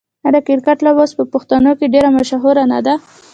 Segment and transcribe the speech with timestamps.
[0.25, 2.93] آیا د کرکټ لوبه اوس په پښتنو کې ډیره مشهوره نه ده؟